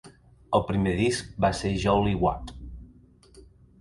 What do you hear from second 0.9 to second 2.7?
disc va ser Jolly What!